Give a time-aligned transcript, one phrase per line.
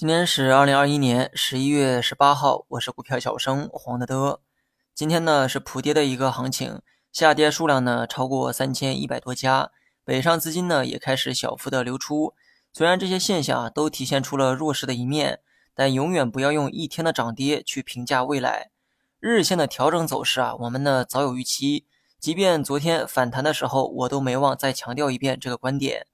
[0.00, 4.40] 今天是二零二一年十一月十八号，我是股票小生黄德德。
[4.94, 6.80] 今天呢是普跌的一个行情，
[7.12, 9.70] 下跌数量呢超过三千一百多家，
[10.02, 12.32] 北上资金呢也开始小幅的流出。
[12.72, 15.40] 虽然这些现象啊都体现出了弱势的一面，
[15.74, 18.70] 但永远不要用一天的涨跌去评价未来。
[19.18, 21.84] 日线的调整走势啊，我们呢早有预期。
[22.18, 26.06] 即便昨天反弹的时候，我都没忘再强调一遍这个观点。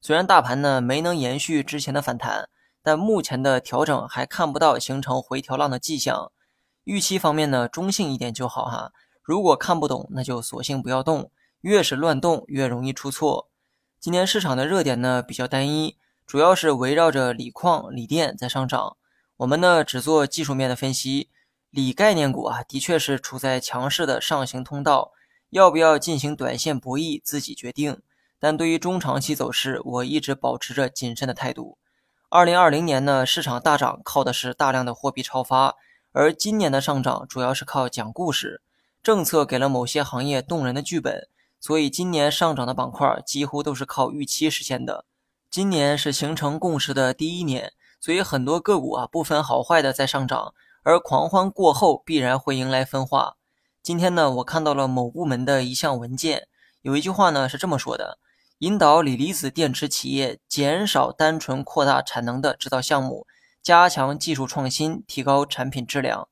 [0.00, 2.48] 虽然大盘呢没能延续之前的反弹。
[2.84, 6.30] 但目前的调整还看不到形成回调浪的迹象，
[6.84, 8.92] 预期方面呢，中性一点就好哈。
[9.22, 11.30] 如果看不懂，那就索性不要动，
[11.62, 13.48] 越是乱动越容易出错。
[13.98, 18.98] 今天市场的热点呢比较单一，主要是围绕着锂矿、锂电在上涨。
[19.38, 21.30] 我们呢只做技术面的分析，
[21.70, 25.12] 锂概念股啊的确是处在强势的上行通道，
[25.48, 28.02] 要不要进行短线博弈自己决定。
[28.38, 31.78] 但对于中长期走势，我一直保持着谨慎的态度。
[32.30, 35.76] 二零二零年呢，市场大涨靠的是大量的货币超发，
[36.12, 38.60] 而今年的上涨主要是靠讲故事，
[39.02, 41.28] 政策给了某些行业动人的剧本，
[41.60, 45.04] 所以今年上涨的板块几乎都是靠预期实现的。
[45.48, 53.36] 今年是形成共识的第一年，所以很多个股啊不分好坏的在上涨，而狂欢过后必然会迎来分化。
[53.80, 56.48] 今天呢，我看到了某部门的一项文件，
[56.82, 58.18] 有一句话呢是这么说的。
[58.64, 63.26] 引导锂离子电池企业减少单纯扩大产能的制造项目，
[63.62, 66.28] 加强技术创新，提高产品质量。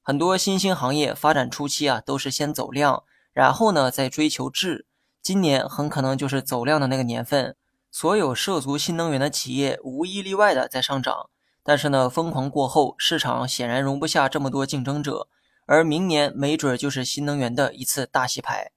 [0.00, 4.86] 很多新兴行业发展初期啊，都是先走量，然后呢再追求质。
[5.20, 7.56] 今年很可能就是走量的那个年份，
[7.90, 11.30] 所有涉足新能源的企业无一例外的在上涨。
[11.64, 15.26] 但是呢，疯狂过后，市场显然容不下这么多竞争者，
[15.66, 18.70] 而明年没准就是新能源的一次大洗牌。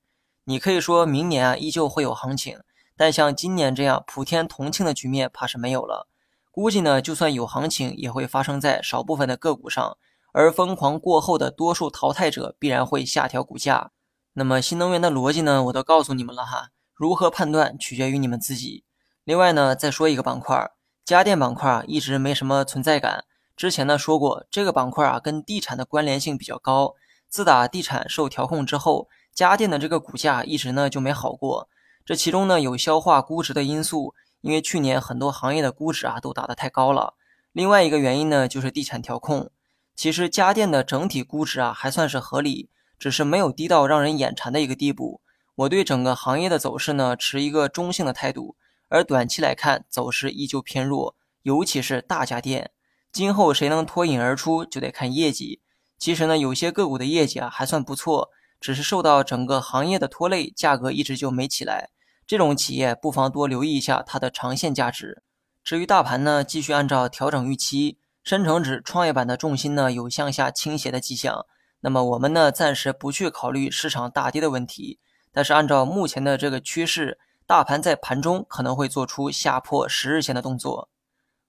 [0.46, 2.58] 你可以说明年啊，依旧会有行情。
[2.98, 6.08] 但像今年这样普天同庆的局面，怕是没有了。
[6.52, 9.98] 估计呢，就算有行情，也会发生在少部分的个股上，
[10.32, 13.92] 而疯狂过后的多数淘汰者，必然会下调股价。
[14.34, 18.86] 那么新能源的逻辑呢，我都告诉你们了哈，如何判断取决于你们自己。
[19.26, 20.72] 另外呢，再说一个板块，
[21.04, 23.26] 家电板块啊，一直没什么存在感。
[23.58, 26.96] 之前呢说过，这个板块啊，跟地产的关联性比较高。
[27.28, 31.68] 自打地产受调控之后，家电的这个股价一直呢就没好过。
[32.06, 37.16] 这其中呢有消化估值的因素，因为去年很多行业的估值啊都打得太高了。
[37.52, 39.50] 另外一个原因呢就是地产调控。
[39.96, 45.22] 其实家电的整体估值啊还算是合理，只是没有低到让人眼馋的一个地步。
[45.56, 48.56] 我对整个行业的走势呢持一个中性的态度，
[48.90, 52.72] 而短期来看走势依旧偏弱，尤其是大家电。
[53.12, 55.62] 今后谁能脱颖而出，就得看业绩。
[55.98, 58.30] 其实呢有些个股的业绩啊还算不错，
[58.60, 61.90] 只是受到整个行业的拖累，价格一直就没起来。
[62.28, 65.22] 这种企业不妨多留意一下它的长线价值。
[65.64, 71.46] 至于大盘呢，继续按照调整预期，深成指创业板的重心呢有向下倾斜的迹象。
[71.82, 75.00] 那么我们呢暂时不去考虑市场大跌的问题，
[75.32, 80.90] 但是按照目前的这个趋势，大盘在盘中可能会做出下破十日线的动作。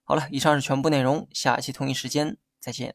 [0.05, 2.95] 好了，以上是全部内容，下期同一时间再见。